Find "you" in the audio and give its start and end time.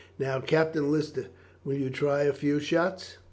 1.75-1.91